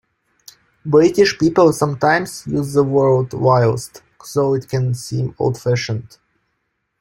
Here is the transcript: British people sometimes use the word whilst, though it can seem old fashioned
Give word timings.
British 0.83 1.37
people 1.37 1.71
sometimes 1.71 2.47
use 2.47 2.73
the 2.73 2.83
word 2.83 3.31
whilst, 3.35 4.01
though 4.33 4.55
it 4.55 4.67
can 4.67 4.95
seem 4.95 5.35
old 5.37 5.61
fashioned 5.61 6.17